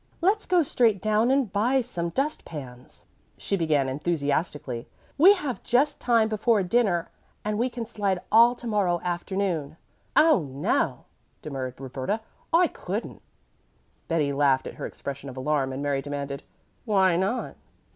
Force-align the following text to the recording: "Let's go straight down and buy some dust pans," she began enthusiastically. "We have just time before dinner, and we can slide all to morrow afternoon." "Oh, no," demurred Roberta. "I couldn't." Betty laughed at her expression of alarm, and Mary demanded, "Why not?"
"Let's 0.19 0.47
go 0.47 0.63
straight 0.63 0.99
down 0.99 1.29
and 1.29 1.53
buy 1.53 1.79
some 1.81 2.09
dust 2.09 2.43
pans," 2.43 3.03
she 3.37 3.55
began 3.55 3.87
enthusiastically. 3.87 4.87
"We 5.15 5.35
have 5.35 5.61
just 5.61 5.99
time 6.01 6.27
before 6.27 6.63
dinner, 6.63 7.11
and 7.45 7.59
we 7.59 7.69
can 7.69 7.85
slide 7.85 8.19
all 8.31 8.55
to 8.55 8.65
morrow 8.65 8.99
afternoon." 9.03 9.77
"Oh, 10.15 10.39
no," 10.49 11.05
demurred 11.43 11.79
Roberta. 11.79 12.21
"I 12.51 12.65
couldn't." 12.67 13.21
Betty 14.07 14.33
laughed 14.33 14.65
at 14.65 14.73
her 14.81 14.87
expression 14.87 15.29
of 15.29 15.37
alarm, 15.37 15.71
and 15.71 15.83
Mary 15.83 16.01
demanded, 16.01 16.41
"Why 16.85 17.15
not?" 17.15 17.55